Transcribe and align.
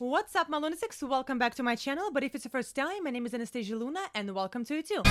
What's 0.00 0.36
up, 0.36 0.48
my 0.48 0.58
lunatics? 0.58 1.02
Welcome 1.02 1.40
back 1.40 1.56
to 1.56 1.64
my 1.64 1.74
channel. 1.74 2.12
But 2.12 2.22
if 2.22 2.32
it's 2.32 2.44
your 2.44 2.50
first 2.50 2.76
time, 2.76 3.02
my 3.02 3.10
name 3.10 3.26
is 3.26 3.34
Anastasia 3.34 3.74
Luna, 3.74 3.98
and 4.14 4.32
welcome 4.32 4.64
to 4.66 4.78
it 4.78 4.86
too. 4.86 5.02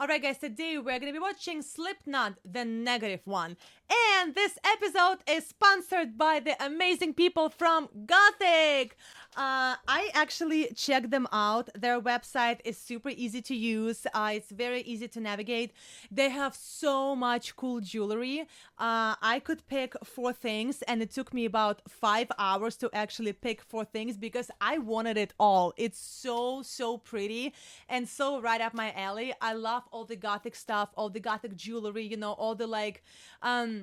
Alright, 0.00 0.20
guys, 0.20 0.38
today 0.38 0.78
we're 0.78 0.98
gonna 0.98 1.12
be 1.12 1.20
watching 1.20 1.62
Slipknot, 1.62 2.34
the 2.44 2.64
negative 2.64 3.20
one. 3.24 3.56
And 3.92 4.34
this 4.34 4.58
episode 4.64 5.18
is 5.28 5.46
sponsored 5.46 6.16
by 6.16 6.40
the 6.40 6.54
amazing 6.64 7.12
people 7.14 7.50
from 7.50 7.88
Gothic. 8.06 8.96
Uh, 9.34 9.76
I 9.88 10.10
actually 10.14 10.68
checked 10.74 11.10
them 11.10 11.26
out. 11.32 11.70
Their 11.74 12.00
website 12.00 12.60
is 12.64 12.76
super 12.78 13.08
easy 13.08 13.42
to 13.42 13.54
use. 13.54 14.06
Uh, 14.14 14.32
it's 14.34 14.50
very 14.50 14.82
easy 14.82 15.08
to 15.08 15.20
navigate. 15.20 15.72
They 16.10 16.28
have 16.28 16.54
so 16.54 17.16
much 17.16 17.56
cool 17.56 17.80
jewelry. 17.80 18.42
Uh, 18.78 19.16
I 19.22 19.40
could 19.42 19.66
pick 19.66 19.94
four 20.04 20.32
things, 20.32 20.82
and 20.82 21.02
it 21.02 21.10
took 21.10 21.32
me 21.34 21.44
about 21.44 21.82
five 21.88 22.30
hours 22.38 22.76
to 22.76 22.90
actually 22.92 23.32
pick 23.32 23.62
four 23.62 23.84
things 23.84 24.16
because 24.16 24.50
I 24.60 24.78
wanted 24.78 25.16
it 25.16 25.32
all. 25.40 25.72
It's 25.76 25.98
so 25.98 26.62
so 26.62 26.98
pretty 26.98 27.54
and 27.88 28.08
so 28.08 28.40
right 28.40 28.60
up 28.60 28.74
my 28.74 28.92
alley. 28.92 29.32
I 29.40 29.54
love 29.54 29.84
all 29.90 30.04
the 30.04 30.16
gothic 30.16 30.54
stuff, 30.54 30.90
all 30.94 31.10
the 31.10 31.20
gothic 31.20 31.56
jewelry. 31.56 32.04
You 32.04 32.16
know, 32.16 32.32
all 32.32 32.54
the 32.54 32.66
like. 32.66 33.02
Um, 33.42 33.81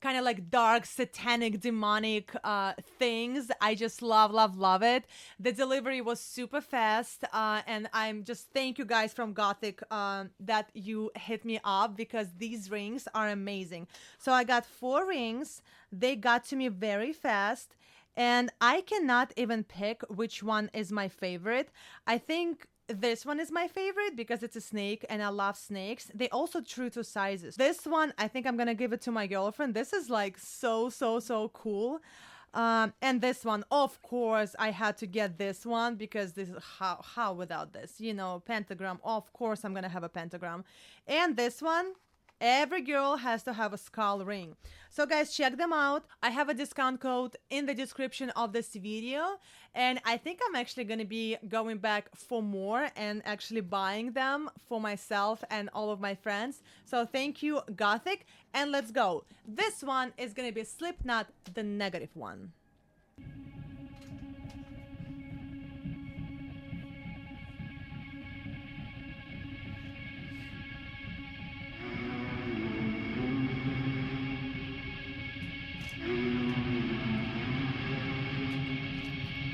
kind 0.00 0.16
of 0.18 0.24
like 0.24 0.50
dark 0.50 0.86
satanic 0.86 1.60
demonic 1.60 2.34
uh 2.44 2.72
things. 2.98 3.50
I 3.60 3.74
just 3.74 4.02
love 4.02 4.30
love 4.32 4.56
love 4.56 4.82
it. 4.82 5.04
The 5.38 5.52
delivery 5.52 6.00
was 6.00 6.20
super 6.20 6.60
fast 6.60 7.24
uh 7.32 7.62
and 7.66 7.88
i'm 7.92 8.24
just 8.24 8.48
thank 8.52 8.78
you 8.78 8.84
guys 8.84 9.12
from 9.12 9.32
gothic 9.32 9.80
um 9.92 10.30
that 10.40 10.70
you 10.74 11.10
hit 11.16 11.44
me 11.44 11.60
up 11.64 11.96
because 11.96 12.28
these 12.38 12.70
rings 12.70 13.08
are 13.14 13.28
amazing. 13.28 13.86
So 14.18 14.32
i 14.32 14.44
got 14.44 14.64
four 14.66 15.06
rings. 15.06 15.62
They 15.92 16.16
got 16.16 16.44
to 16.46 16.56
me 16.56 16.68
very 16.68 17.12
fast 17.12 17.76
and 18.16 18.50
i 18.60 18.80
cannot 18.82 19.32
even 19.36 19.64
pick 19.64 20.02
which 20.08 20.42
one 20.42 20.70
is 20.74 20.90
my 20.92 21.08
favorite. 21.08 21.70
I 22.06 22.18
think 22.18 22.66
this 22.88 23.26
one 23.26 23.38
is 23.38 23.50
my 23.50 23.68
favorite 23.68 24.16
because 24.16 24.42
it's 24.42 24.56
a 24.56 24.60
snake 24.60 25.04
and 25.08 25.22
I 25.22 25.28
love 25.28 25.56
snakes. 25.56 26.10
They 26.14 26.28
also 26.30 26.60
true 26.60 26.90
to 26.90 27.04
sizes. 27.04 27.56
This 27.56 27.86
one, 27.86 28.12
I 28.18 28.28
think 28.28 28.46
I'm 28.46 28.56
gonna 28.56 28.74
give 28.74 28.92
it 28.92 29.02
to 29.02 29.12
my 29.12 29.26
girlfriend. 29.26 29.74
This 29.74 29.92
is 29.92 30.08
like 30.08 30.38
so, 30.38 30.88
so, 30.88 31.20
so 31.20 31.50
cool. 31.50 32.00
Um, 32.54 32.94
and 33.02 33.20
this 33.20 33.44
one, 33.44 33.64
of 33.70 34.00
course, 34.02 34.56
I 34.58 34.70
had 34.70 34.96
to 34.98 35.06
get 35.06 35.36
this 35.36 35.66
one 35.66 35.96
because 35.96 36.32
this 36.32 36.48
is 36.48 36.56
how, 36.78 37.00
how 37.04 37.34
without 37.34 37.72
this, 37.72 38.00
you 38.00 38.14
know, 38.14 38.42
pentagram. 38.46 38.98
Of 39.04 39.32
course, 39.32 39.64
I'm 39.64 39.74
gonna 39.74 39.88
have 39.88 40.04
a 40.04 40.08
pentagram. 40.08 40.64
And 41.06 41.36
this 41.36 41.60
one, 41.60 41.92
Every 42.40 42.82
girl 42.82 43.16
has 43.16 43.42
to 43.44 43.52
have 43.52 43.72
a 43.72 43.78
skull 43.78 44.24
ring. 44.24 44.54
So 44.90 45.06
guys, 45.06 45.34
check 45.34 45.56
them 45.56 45.72
out. 45.72 46.04
I 46.22 46.30
have 46.30 46.48
a 46.48 46.54
discount 46.54 47.00
code 47.00 47.36
in 47.50 47.66
the 47.66 47.74
description 47.74 48.30
of 48.30 48.52
this 48.52 48.74
video. 48.74 49.40
And 49.74 50.00
I 50.04 50.16
think 50.16 50.38
I'm 50.46 50.54
actually 50.54 50.84
going 50.84 51.00
to 51.00 51.04
be 51.04 51.36
going 51.48 51.78
back 51.78 52.08
for 52.14 52.40
more 52.40 52.88
and 52.96 53.22
actually 53.24 53.62
buying 53.62 54.12
them 54.12 54.50
for 54.68 54.80
myself 54.80 55.42
and 55.50 55.68
all 55.74 55.90
of 55.90 56.00
my 56.00 56.14
friends. 56.14 56.62
So 56.84 57.04
thank 57.04 57.42
you, 57.42 57.60
Gothic. 57.74 58.26
And 58.54 58.70
let's 58.70 58.92
go. 58.92 59.24
This 59.46 59.82
one 59.82 60.12
is 60.16 60.32
going 60.32 60.48
to 60.48 60.54
be 60.54 60.64
Slipknot, 60.64 61.26
the 61.54 61.64
negative 61.64 62.10
one. 62.14 62.52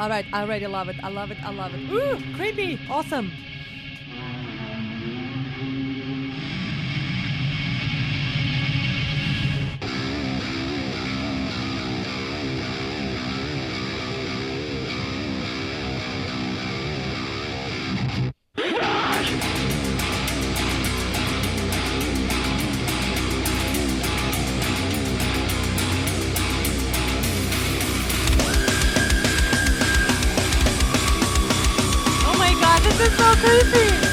All 0.05 0.11
right, 0.11 0.27
I 0.35 0.43
already 0.43 0.67
love 0.67 0.91
it. 0.91 0.97
I 1.03 1.09
love 1.09 1.31
it. 1.31 1.39
I 1.43 1.51
love 1.51 1.73
it. 1.73 1.81
Ooh, 1.91 2.37
creepy. 2.37 2.79
Awesome. 2.91 3.33
Is 33.05 33.17
so 33.17 33.35
creepy. 33.37 34.04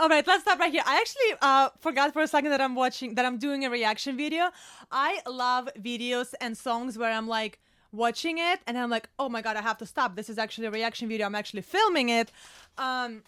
All 0.00 0.08
right, 0.08 0.26
let's 0.26 0.44
stop 0.44 0.58
right 0.58 0.72
here. 0.72 0.82
I 0.86 0.96
actually 0.96 1.38
uh, 1.42 1.68
forgot 1.78 2.14
for 2.14 2.22
a 2.22 2.26
second 2.26 2.52
that 2.52 2.60
I'm 2.62 2.74
watching, 2.74 3.16
that 3.16 3.26
I'm 3.26 3.36
doing 3.36 3.66
a 3.66 3.70
reaction 3.70 4.16
video. 4.16 4.48
I 4.90 5.20
love 5.28 5.68
videos 5.78 6.32
and 6.40 6.56
songs 6.56 6.96
where 6.96 7.12
I'm 7.12 7.28
like 7.28 7.58
watching 7.92 8.38
it 8.38 8.60
and 8.66 8.78
I'm 8.78 8.88
like, 8.88 9.10
oh 9.18 9.28
my 9.28 9.42
god, 9.42 9.58
I 9.58 9.60
have 9.60 9.76
to 9.76 9.84
stop. 9.84 10.16
This 10.16 10.30
is 10.30 10.38
actually 10.38 10.68
a 10.68 10.70
reaction 10.70 11.06
video. 11.06 11.26
I'm 11.26 11.34
actually 11.34 11.60
filming 11.60 12.08
it. 12.08 12.32
Um, 12.78 13.24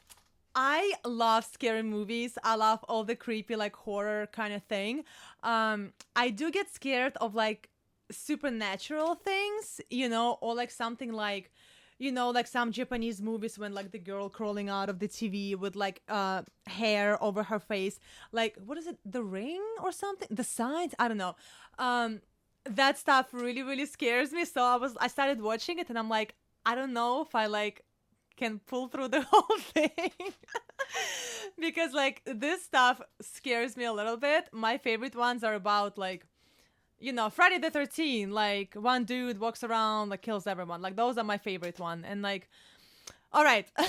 I 0.54 0.94
love 1.04 1.44
scary 1.44 1.82
movies. 1.82 2.38
I 2.42 2.54
love 2.54 2.82
all 2.88 3.04
the 3.04 3.16
creepy, 3.16 3.54
like 3.54 3.76
horror 3.76 4.28
kind 4.32 4.54
of 4.54 4.62
thing. 4.62 5.04
Um, 5.42 5.92
I 6.16 6.30
do 6.30 6.50
get 6.50 6.72
scared 6.72 7.12
of 7.20 7.34
like 7.34 7.68
supernatural 8.10 9.16
things, 9.16 9.82
you 9.90 10.08
know, 10.08 10.38
or 10.40 10.54
like 10.54 10.70
something 10.70 11.12
like 11.12 11.50
you 12.02 12.12
know 12.12 12.30
like 12.30 12.46
some 12.46 12.72
japanese 12.72 13.22
movies 13.22 13.58
when 13.58 13.72
like 13.72 13.90
the 13.92 13.98
girl 13.98 14.28
crawling 14.28 14.68
out 14.68 14.88
of 14.88 14.98
the 14.98 15.08
tv 15.08 15.56
with 15.56 15.76
like 15.76 16.02
uh 16.08 16.42
hair 16.66 17.22
over 17.22 17.42
her 17.42 17.58
face. 17.58 17.98
Like 18.32 18.56
what 18.64 18.78
is 18.78 18.86
it? 18.86 18.98
The 19.04 19.22
ring 19.22 19.62
or 19.82 19.92
something? 19.92 20.28
The 20.30 20.44
signs? 20.44 20.94
I 20.98 21.08
don't 21.08 21.16
know. 21.16 21.34
Um 21.78 22.20
that 22.64 22.98
stuff 22.98 23.26
really 23.32 23.62
really 23.62 23.86
scares 23.86 24.32
me. 24.32 24.44
So 24.44 24.62
i 24.62 24.76
was 24.76 24.96
i 25.00 25.08
started 25.08 25.40
watching 25.40 25.78
it 25.78 25.88
and 25.88 25.98
i'm 25.98 26.08
like 26.08 26.34
i 26.64 26.74
don't 26.74 26.92
know 26.92 27.22
if 27.22 27.34
i 27.34 27.46
like 27.46 27.82
can 28.36 28.60
pull 28.60 28.88
through 28.88 29.08
the 29.08 29.22
whole 29.30 29.58
thing. 29.58 30.10
Because 31.58 31.92
like 31.92 32.22
this 32.24 32.62
stuff 32.64 33.00
scares 33.20 33.76
me 33.76 33.84
a 33.84 33.92
little 33.92 34.16
bit. 34.16 34.48
My 34.52 34.78
favorite 34.78 35.14
ones 35.14 35.44
are 35.44 35.54
about 35.54 35.96
like 35.98 36.26
you 37.02 37.12
know 37.12 37.28
friday 37.28 37.58
the 37.58 37.70
13th 37.70 38.30
like 38.30 38.74
one 38.74 39.04
dude 39.04 39.40
walks 39.40 39.64
around 39.64 40.08
like 40.10 40.22
kills 40.22 40.46
everyone. 40.46 40.80
Like 40.80 40.96
those 40.96 41.18
are 41.18 41.24
my 41.24 41.38
favorite 41.38 41.78
one. 41.80 42.04
And 42.04 42.22
like 42.22 42.48
all 43.32 43.44
right. 43.44 43.66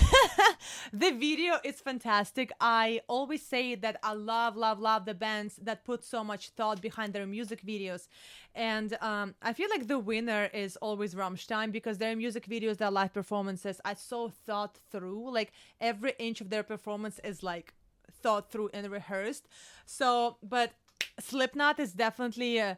The 0.93 1.11
video 1.11 1.59
is 1.65 1.81
fantastic. 1.81 2.51
I 2.61 3.01
always 3.07 3.41
say 3.41 3.75
that 3.75 3.97
i 4.03 4.13
love 4.13 4.55
love 4.55 4.79
love 4.79 5.05
the 5.05 5.13
bands 5.13 5.59
that 5.61 5.83
put 5.83 6.03
so 6.03 6.23
much 6.23 6.49
thought 6.49 6.81
behind 6.81 7.13
their 7.13 7.27
music 7.27 7.61
videos. 7.65 8.07
And 8.55 8.97
um, 9.01 9.35
i 9.41 9.53
feel 9.53 9.69
like 9.69 9.87
the 9.87 9.99
winner 9.99 10.49
is 10.53 10.77
always 10.77 11.13
rammstein 11.13 11.71
because 11.71 11.97
their 11.97 12.15
music 12.15 12.47
videos 12.47 12.77
their 12.77 12.91
live 12.91 13.13
performances 13.13 13.81
are 13.85 13.95
so 13.95 14.29
thought 14.45 14.79
through. 14.91 15.31
Like 15.33 15.51
every 15.81 16.13
inch 16.19 16.41
of 16.41 16.49
their 16.49 16.63
performance 16.63 17.19
is 17.23 17.43
like 17.43 17.73
thought 18.21 18.49
through 18.51 18.69
and 18.73 18.89
rehearsed. 18.89 19.47
So 19.85 20.37
but 20.41 20.71
slipknot 21.19 21.79
is 21.79 21.93
definitely 21.93 22.59
uh, 22.59 22.75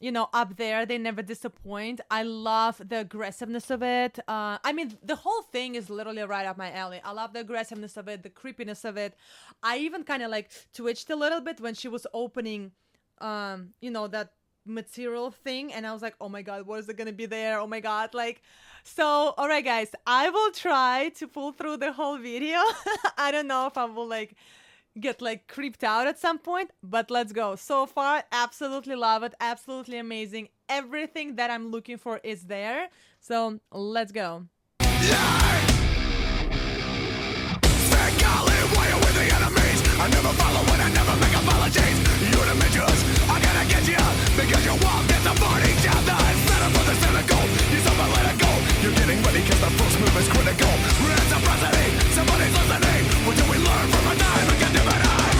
you 0.00 0.10
know 0.12 0.28
up 0.32 0.56
there 0.56 0.84
they 0.86 0.98
never 0.98 1.22
disappoint. 1.22 2.00
I 2.10 2.22
love 2.22 2.80
the 2.86 2.98
aggressiveness 3.00 3.70
of 3.70 3.82
it. 3.82 4.18
Uh 4.28 4.58
i 4.64 4.72
mean 4.72 4.96
the 5.02 5.16
whole 5.16 5.42
thing 5.42 5.74
is 5.74 5.88
literally 5.90 6.22
right 6.22 6.46
up 6.46 6.56
my 6.58 6.72
alley. 6.72 7.00
I 7.04 7.12
love 7.12 7.32
the 7.32 7.40
aggressiveness 7.40 7.96
of 7.96 8.08
it 8.08 8.22
the 8.22 8.30
creepiness 8.30 8.84
of 8.84 8.96
it. 8.96 9.14
I 9.62 9.78
even 9.78 10.04
kind 10.04 10.22
of 10.22 10.30
like 10.30 10.50
twitched 10.72 11.10
a 11.10 11.16
little 11.16 11.40
bit 11.40 11.60
when 11.60 11.74
she 11.74 11.88
was 11.88 12.06
opening 12.12 12.72
um 13.20 13.70
you 13.80 13.90
know 13.90 14.06
that 14.08 14.32
material 14.66 15.30
thing 15.30 15.72
and 15.72 15.86
i 15.86 15.92
was 15.92 16.00
like 16.00 16.14
oh 16.20 16.28
my 16.28 16.40
god 16.40 16.66
what 16.66 16.80
is 16.80 16.88
it 16.88 16.96
gonna 16.96 17.12
be 17.12 17.26
there? 17.26 17.60
Oh 17.60 17.66
my 17.66 17.80
god 17.80 18.14
like 18.14 18.42
so 18.82 19.34
all 19.36 19.48
right 19.48 19.64
guys 19.64 19.90
i 20.06 20.30
will 20.30 20.50
try 20.52 21.10
to 21.16 21.28
pull 21.28 21.52
through 21.52 21.76
the 21.78 21.92
whole 21.92 22.18
video. 22.18 22.58
I 23.18 23.30
don't 23.30 23.46
know 23.46 23.66
if 23.66 23.76
i 23.76 23.84
will 23.84 24.06
like 24.08 24.36
get 24.98 25.20
like 25.20 25.46
creeped 25.48 25.84
out 25.84 26.06
at 26.06 26.18
some 26.18 26.38
point, 26.38 26.70
but 26.82 27.10
let's 27.10 27.32
go. 27.32 27.56
So 27.56 27.86
far, 27.86 28.24
absolutely 28.32 28.96
love 28.96 29.22
it. 29.22 29.34
Absolutely 29.40 29.98
amazing. 29.98 30.48
Everything 30.68 31.36
that 31.36 31.50
I'm 31.50 31.70
looking 31.70 31.98
for 31.98 32.20
is 32.22 32.44
there. 32.44 32.88
So 33.20 33.60
let's 33.72 34.12
go. 34.12 34.46
The. 48.84 48.90
You're 48.90 48.92
the 48.92 49.00
at 49.00 49.06
the 49.06 49.16
the 49.16 49.16
the 49.16 49.16
getting 49.16 49.22
ready 49.24 49.40
cause 49.48 49.60
the 49.60 49.70
first 49.70 50.00
move 50.00 50.16
is 50.16 50.28
critical. 50.28 50.72
Reciprocity, 51.08 51.78
eh? 51.78 52.12
somebody's 52.12 52.52
listening. 52.52 53.04
What 53.26 53.36
do 53.36 53.44
we 53.50 53.58
learn 53.58 53.86
from 53.88 54.12
a 54.12 54.16
time 54.16 54.48
of 54.48 54.58
captivity? 54.60 55.24
The 55.24 55.33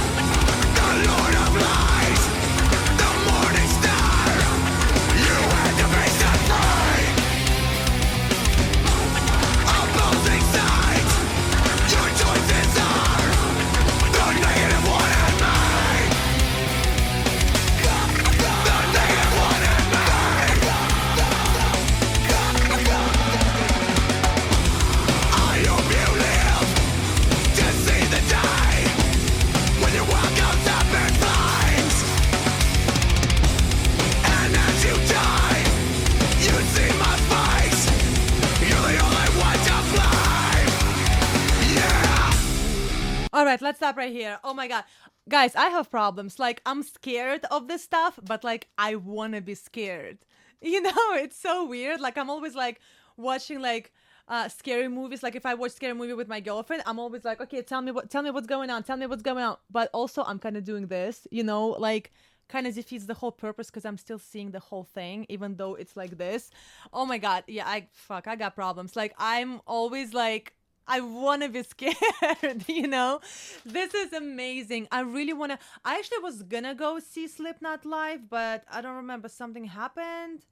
stop 43.84 43.98
right 43.98 44.12
here. 44.12 44.38
Oh 44.42 44.54
my 44.54 44.66
god. 44.66 44.84
Guys, 45.28 45.54
I 45.54 45.66
have 45.66 45.90
problems. 45.90 46.38
Like 46.38 46.62
I'm 46.64 46.82
scared 46.82 47.44
of 47.50 47.68
this 47.68 47.82
stuff, 47.82 48.18
but 48.22 48.42
like 48.42 48.68
I 48.78 48.94
want 48.94 49.34
to 49.34 49.40
be 49.40 49.54
scared. 49.54 50.18
You 50.62 50.80
know, 50.80 51.08
it's 51.12 51.36
so 51.36 51.66
weird. 51.66 52.00
Like 52.00 52.16
I'm 52.16 52.30
always 52.30 52.54
like 52.54 52.80
watching 53.18 53.60
like 53.60 53.92
uh 54.28 54.48
scary 54.48 54.88
movies 54.88 55.22
like 55.22 55.36
if 55.36 55.44
i 55.44 55.52
watch 55.52 55.72
scary 55.72 55.92
movie 55.92 56.14
with 56.14 56.26
my 56.26 56.40
girlfriend 56.40 56.82
i'm 56.86 56.98
always 56.98 57.22
like 57.22 57.38
okay 57.42 57.60
tell 57.60 57.82
me 57.82 57.92
what 57.92 58.08
tell 58.08 58.22
me 58.22 58.30
what's 58.30 58.46
going 58.46 58.70
on 58.70 58.82
tell 58.82 58.96
me 58.96 59.06
what's 59.06 59.20
going 59.22 59.44
on 59.44 59.54
but 59.70 59.90
also 59.92 60.22
i'm 60.22 60.38
kind 60.38 60.56
of 60.56 60.64
doing 60.64 60.86
this 60.86 61.28
you 61.30 61.44
know 61.44 61.76
like 61.88 62.10
kind 62.48 62.66
of 62.66 62.74
defeats 62.74 63.04
the 63.04 63.12
whole 63.12 63.30
purpose 63.30 63.66
because 63.66 63.84
i'm 63.84 63.98
still 63.98 64.18
seeing 64.18 64.52
the 64.52 64.58
whole 64.58 64.84
thing 64.84 65.26
even 65.28 65.56
though 65.56 65.74
it's 65.74 65.94
like 65.94 66.16
this 66.16 66.50
oh 66.94 67.04
my 67.04 67.18
god 67.18 67.44
yeah 67.46 67.68
i 67.68 67.86
fuck 67.92 68.26
i 68.26 68.34
got 68.34 68.54
problems 68.54 68.96
like 68.96 69.12
i'm 69.18 69.60
always 69.66 70.14
like 70.14 70.54
I 70.86 71.00
want 71.00 71.42
to 71.42 71.48
be 71.48 71.62
scared, 71.74 72.64
you 72.68 72.86
know? 72.86 73.20
This 73.64 73.94
is 73.94 74.12
amazing. 74.12 74.88
I 74.92 75.00
really 75.00 75.32
want 75.32 75.52
to. 75.52 75.58
I 75.84 75.98
actually 75.98 76.18
was 76.18 76.42
gonna 76.42 76.74
go 76.74 76.98
see 76.98 77.28
Slipknot 77.28 77.84
live, 77.84 78.28
but 78.28 78.64
I 78.70 78.80
don't 78.80 78.96
remember. 78.96 79.28
Something 79.28 79.64
happened. 79.64 80.44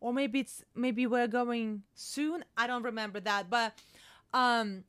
Or 0.00 0.12
maybe 0.12 0.40
it's 0.40 0.62
maybe 0.74 1.06
we're 1.06 1.28
going 1.28 1.82
soon. 1.94 2.44
I 2.56 2.66
don't 2.66 2.82
remember 2.82 3.20
that. 3.20 3.48
But 3.50 3.74
um 4.34 4.84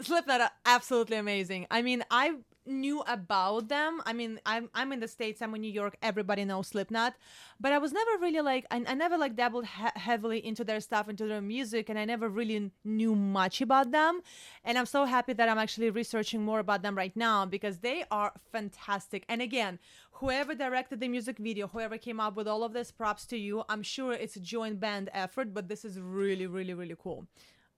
Slipknot 0.00 0.52
absolutely 0.64 1.16
amazing. 1.16 1.66
I 1.70 1.82
mean, 1.82 2.04
I 2.10 2.34
knew 2.66 3.00
about 3.06 3.68
them. 3.68 4.00
I 4.06 4.12
mean, 4.12 4.40
I'm 4.46 4.70
I'm 4.74 4.92
in 4.92 5.00
the 5.00 5.08
states. 5.08 5.42
I'm 5.42 5.54
in 5.54 5.62
New 5.62 5.72
York. 5.72 5.96
Everybody 6.02 6.44
knows 6.44 6.68
Slipknot, 6.68 7.14
but 7.58 7.72
I 7.72 7.78
was 7.78 7.92
never 7.92 8.10
really 8.20 8.40
like 8.40 8.66
I, 8.70 8.82
I 8.86 8.94
never 8.94 9.16
like 9.16 9.36
dabbled 9.36 9.66
he- 9.66 10.00
heavily 10.00 10.44
into 10.44 10.64
their 10.64 10.80
stuff, 10.80 11.08
into 11.08 11.26
their 11.26 11.40
music, 11.40 11.88
and 11.88 11.98
I 11.98 12.04
never 12.04 12.28
really 12.28 12.70
knew 12.84 13.14
much 13.14 13.60
about 13.60 13.90
them. 13.90 14.20
And 14.64 14.78
I'm 14.78 14.86
so 14.86 15.04
happy 15.04 15.32
that 15.32 15.48
I'm 15.48 15.58
actually 15.58 15.90
researching 15.90 16.44
more 16.44 16.58
about 16.58 16.82
them 16.82 16.96
right 16.96 17.16
now 17.16 17.46
because 17.46 17.78
they 17.78 18.04
are 18.10 18.32
fantastic. 18.52 19.24
And 19.28 19.42
again, 19.42 19.78
whoever 20.12 20.54
directed 20.54 21.00
the 21.00 21.08
music 21.08 21.38
video, 21.38 21.68
whoever 21.68 21.98
came 21.98 22.20
up 22.20 22.36
with 22.36 22.46
all 22.46 22.62
of 22.62 22.72
this, 22.72 22.92
props 22.92 23.26
to 23.26 23.36
you. 23.36 23.64
I'm 23.68 23.82
sure 23.82 24.12
it's 24.12 24.36
a 24.36 24.40
joint 24.40 24.80
band 24.80 25.10
effort, 25.12 25.54
but 25.54 25.68
this 25.68 25.84
is 25.84 25.98
really, 25.98 26.46
really, 26.46 26.74
really 26.74 26.96
cool. 26.98 27.26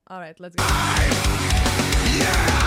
All 0.07 0.19
right, 0.19 0.37
let's 0.39 0.55
go. 0.55 0.63
Vibration, 0.63 2.62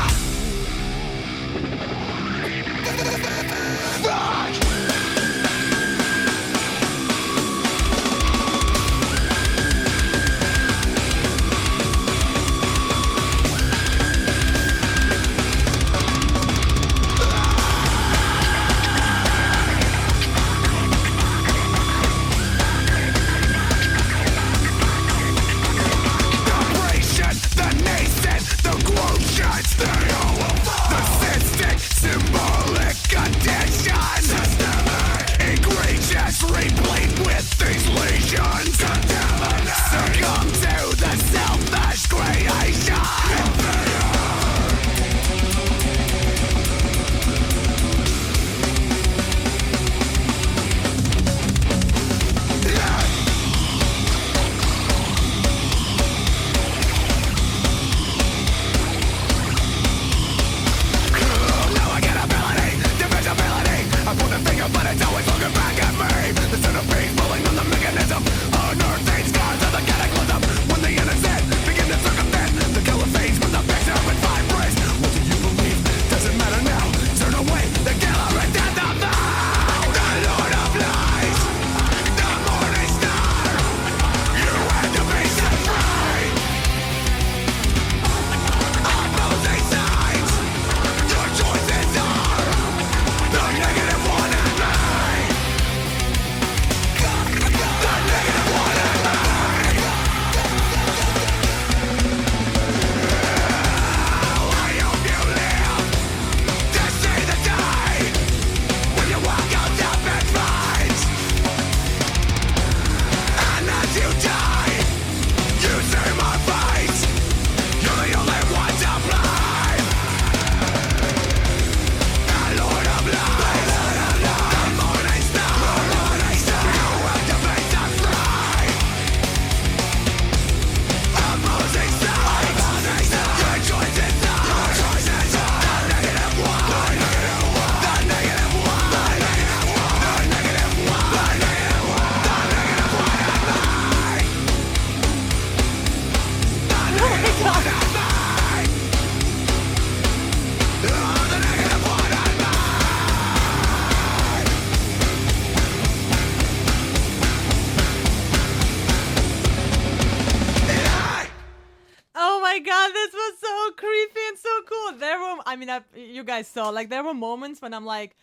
I 165.57 165.59
mean, 165.59 165.71
I, 165.71 165.81
you 165.95 166.23
guys 166.23 166.49
saw, 166.49 166.69
like, 166.69 166.91
there 166.91 167.03
were 167.03 167.15
moments 167.15 167.63
when 167.63 167.73
I'm 167.73 167.87
like, 167.87 168.15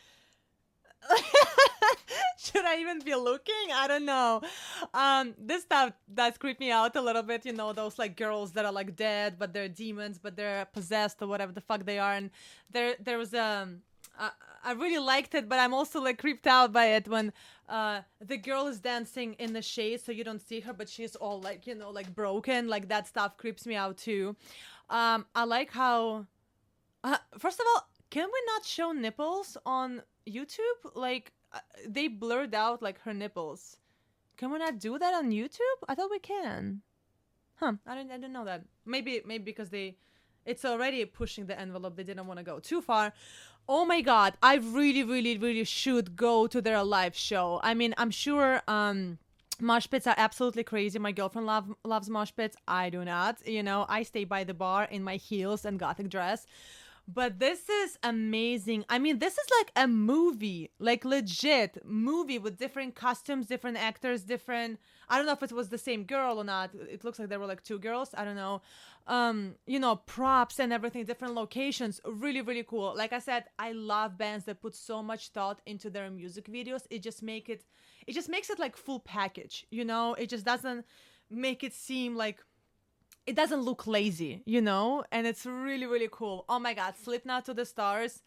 should 2.37 2.63
I 2.63 2.77
even 2.77 2.99
be 2.99 3.15
looking? 3.15 3.71
I 3.73 3.87
don't 3.87 4.05
know. 4.05 4.41
Um, 4.93 5.33
this 5.37 5.63
stuff 5.63 5.93
does 6.13 6.37
creep 6.37 6.59
me 6.59 6.69
out 6.71 6.95
a 6.95 7.01
little 7.01 7.23
bit. 7.23 7.45
You 7.45 7.53
know, 7.53 7.73
those 7.73 7.97
like 7.97 8.15
girls 8.15 8.51
that 8.51 8.65
are 8.65 8.71
like 8.71 8.95
dead, 8.95 9.35
but 9.39 9.51
they're 9.51 9.67
demons, 9.67 10.19
but 10.19 10.35
they're 10.35 10.65
possessed 10.65 11.21
or 11.21 11.27
whatever 11.27 11.51
the 11.51 11.61
fuck 11.61 11.85
they 11.85 11.99
are. 11.99 12.13
And 12.13 12.29
there, 12.71 12.95
there 12.99 13.17
was 13.17 13.33
um, 13.33 13.81
I, 14.17 14.29
I 14.63 14.71
really 14.73 14.99
liked 14.99 15.35
it, 15.35 15.49
but 15.49 15.59
I'm 15.59 15.73
also 15.73 16.01
like 16.01 16.19
creeped 16.19 16.47
out 16.47 16.71
by 16.71 16.85
it 16.85 17.07
when 17.07 17.33
uh 17.67 18.01
the 18.19 18.37
girl 18.37 18.67
is 18.67 18.79
dancing 18.79 19.33
in 19.39 19.53
the 19.53 19.61
shade, 19.61 20.01
so 20.01 20.11
you 20.11 20.23
don't 20.23 20.41
see 20.41 20.59
her, 20.61 20.73
but 20.73 20.87
she's 20.87 21.15
all 21.15 21.41
like 21.41 21.65
you 21.67 21.75
know 21.75 21.89
like 21.89 22.13
broken. 22.13 22.67
Like 22.67 22.87
that 22.89 23.07
stuff 23.07 23.37
creeps 23.37 23.65
me 23.65 23.75
out 23.75 23.97
too. 23.97 24.35
Um, 24.89 25.25
I 25.35 25.45
like 25.45 25.71
how. 25.71 26.27
Uh, 27.03 27.17
first 27.37 27.59
of 27.59 27.65
all, 27.73 27.89
can 28.09 28.27
we 28.27 28.41
not 28.47 28.65
show 28.65 28.91
nipples 28.91 29.57
on 29.65 30.01
YouTube? 30.27 30.91
Like 30.95 31.33
uh, 31.51 31.59
they 31.87 32.07
blurred 32.07 32.55
out 32.55 32.81
like 32.81 32.99
her 33.01 33.13
nipples. 33.13 33.77
Can 34.37 34.51
we 34.51 34.59
not 34.59 34.79
do 34.79 34.97
that 34.97 35.13
on 35.13 35.31
YouTube? 35.31 35.79
I 35.87 35.95
thought 35.95 36.11
we 36.11 36.19
can. 36.19 36.81
Huh? 37.55 37.73
I 37.85 37.95
didn't. 37.95 38.11
I 38.11 38.15
didn't 38.15 38.33
know 38.33 38.45
that. 38.45 38.63
Maybe 38.85 39.21
maybe 39.25 39.43
because 39.43 39.69
they, 39.69 39.97
it's 40.45 40.65
already 40.65 41.05
pushing 41.05 41.45
the 41.45 41.59
envelope. 41.59 41.95
They 41.95 42.03
didn't 42.03 42.27
want 42.27 42.39
to 42.39 42.43
go 42.43 42.59
too 42.59 42.81
far. 42.81 43.13
Oh 43.67 43.85
my 43.85 44.01
god! 44.01 44.33
I 44.41 44.55
really, 44.55 45.03
really, 45.03 45.37
really 45.37 45.63
should 45.63 46.15
go 46.15 46.47
to 46.47 46.61
their 46.61 46.83
live 46.83 47.15
show. 47.15 47.59
I 47.63 47.73
mean, 47.73 47.93
I'm 47.97 48.11
sure. 48.11 48.61
Um, 48.67 49.19
mosh 49.59 49.87
pits 49.89 50.07
are 50.07 50.15
absolutely 50.17 50.63
crazy. 50.63 50.99
My 50.99 51.11
girlfriend 51.11 51.47
love, 51.47 51.73
loves 51.85 52.09
mosh 52.09 52.31
pits. 52.35 52.57
I 52.67 52.89
do 52.89 53.05
not. 53.05 53.47
You 53.47 53.63
know, 53.63 53.85
I 53.87 54.03
stay 54.03 54.23
by 54.23 54.43
the 54.43 54.53
bar 54.53 54.85
in 54.85 55.03
my 55.03 55.15
heels 55.15 55.63
and 55.63 55.79
gothic 55.79 56.09
dress. 56.09 56.45
But 57.05 57.39
this 57.39 57.67
is 57.67 57.97
amazing. 58.01 58.85
I 58.87 58.97
mean, 58.97 59.19
this 59.19 59.33
is 59.33 59.47
like 59.59 59.71
a 59.75 59.87
movie, 59.87 60.71
like 60.79 61.03
legit 61.03 61.77
movie 61.85 62.39
with 62.39 62.57
different 62.57 62.95
costumes, 62.95 63.45
different 63.45 63.75
actors, 63.75 64.23
different. 64.23 64.79
I 65.09 65.17
don't 65.17 65.25
know 65.25 65.33
if 65.33 65.43
it 65.43 65.51
was 65.51 65.67
the 65.67 65.77
same 65.77 66.05
girl 66.05 66.39
or 66.39 66.45
not. 66.45 66.73
It 66.73 67.03
looks 67.03 67.19
like 67.19 67.27
there 67.27 67.39
were 67.39 67.45
like 67.45 67.61
two 67.63 67.77
girls. 67.77 68.11
I 68.17 68.23
don't 68.23 68.37
know. 68.37 68.61
Um, 69.05 69.55
you 69.67 69.79
know, 69.79 69.97
props 69.97 70.59
and 70.59 70.71
everything, 70.71 71.03
different 71.03 71.33
locations. 71.35 71.99
Really, 72.05 72.41
really 72.41 72.63
cool. 72.63 72.93
Like 72.95 73.11
I 73.11 73.19
said, 73.19 73.45
I 73.59 73.73
love 73.73 74.17
bands 74.17 74.45
that 74.45 74.61
put 74.61 74.73
so 74.73 75.03
much 75.03 75.29
thought 75.29 75.59
into 75.65 75.89
their 75.89 76.09
music 76.09 76.45
videos. 76.45 76.87
It 76.89 77.03
just 77.03 77.21
make 77.21 77.49
it, 77.49 77.65
it 78.07 78.13
just 78.13 78.29
makes 78.29 78.49
it 78.49 78.59
like 78.59 78.77
full 78.77 79.01
package. 79.01 79.67
You 79.71 79.83
know, 79.83 80.13
it 80.13 80.29
just 80.29 80.45
doesn't 80.45 80.85
make 81.29 81.65
it 81.65 81.73
seem 81.73 82.15
like 82.15 82.39
it 83.25 83.35
doesn't 83.35 83.61
look 83.61 83.87
lazy, 83.87 84.43
you 84.45 84.61
know? 84.61 85.03
And 85.11 85.25
it's 85.25 85.45
really, 85.45 85.85
really 85.85 86.09
cool. 86.11 86.45
Oh 86.49 86.59
my 86.59 86.73
god, 86.73 86.95
Slipknot 87.01 87.45
to 87.45 87.53
the 87.53 87.65
stars. 87.65 88.21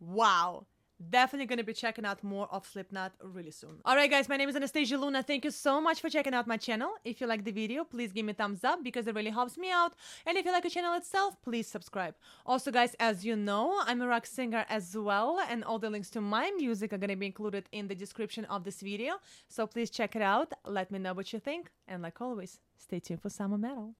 Wow. 0.00 0.66
Definitely 1.10 1.46
gonna 1.46 1.64
be 1.64 1.72
checking 1.72 2.04
out 2.04 2.22
more 2.22 2.46
of 2.52 2.66
Slipknot 2.66 3.12
really 3.22 3.50
soon. 3.50 3.80
Alright 3.86 4.10
guys, 4.10 4.28
my 4.28 4.36
name 4.36 4.48
is 4.48 4.54
Anastasia 4.54 4.96
Luna. 4.96 5.22
Thank 5.22 5.44
you 5.44 5.50
so 5.50 5.80
much 5.80 6.00
for 6.00 6.08
checking 6.08 6.34
out 6.34 6.46
my 6.46 6.56
channel. 6.56 6.92
If 7.04 7.20
you 7.20 7.26
like 7.26 7.44
the 7.44 7.50
video, 7.50 7.82
please 7.84 8.12
give 8.12 8.24
me 8.24 8.30
a 8.30 8.34
thumbs 8.34 8.62
up 8.62 8.84
because 8.84 9.06
it 9.08 9.14
really 9.14 9.30
helps 9.30 9.58
me 9.58 9.70
out. 9.72 9.94
And 10.24 10.38
if 10.38 10.46
you 10.46 10.52
like 10.52 10.62
the 10.62 10.70
channel 10.70 10.94
itself, 10.94 11.36
please 11.42 11.66
subscribe. 11.66 12.14
Also 12.46 12.70
guys, 12.70 12.94
as 13.00 13.24
you 13.24 13.34
know, 13.34 13.80
I'm 13.86 14.02
a 14.02 14.06
rock 14.06 14.24
singer 14.24 14.64
as 14.68 14.96
well 14.96 15.40
and 15.50 15.64
all 15.64 15.80
the 15.80 15.90
links 15.90 16.10
to 16.10 16.20
my 16.20 16.52
music 16.56 16.92
are 16.92 16.98
gonna 16.98 17.16
be 17.16 17.26
included 17.26 17.64
in 17.72 17.88
the 17.88 17.94
description 17.94 18.44
of 18.44 18.62
this 18.62 18.80
video. 18.80 19.14
So 19.48 19.66
please 19.66 19.90
check 19.90 20.14
it 20.14 20.22
out. 20.22 20.52
Let 20.64 20.92
me 20.92 21.00
know 21.00 21.12
what 21.12 21.32
you 21.32 21.40
think. 21.40 21.70
And 21.88 22.02
like 22.02 22.20
always, 22.20 22.60
stay 22.78 23.00
tuned 23.00 23.20
for 23.20 23.30
summer 23.30 23.58
metal. 23.58 23.92